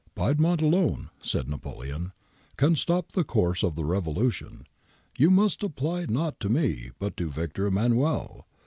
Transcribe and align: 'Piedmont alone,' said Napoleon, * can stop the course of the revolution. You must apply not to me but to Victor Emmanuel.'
'Piedmont 0.15 0.63
alone,' 0.63 1.11
said 1.21 1.47
Napoleon, 1.47 2.11
* 2.33 2.57
can 2.57 2.75
stop 2.75 3.11
the 3.11 3.23
course 3.23 3.61
of 3.61 3.75
the 3.75 3.85
revolution. 3.85 4.65
You 5.15 5.29
must 5.29 5.61
apply 5.61 6.07
not 6.09 6.39
to 6.39 6.49
me 6.49 6.89
but 6.97 7.15
to 7.17 7.29
Victor 7.29 7.67
Emmanuel.' 7.67 8.47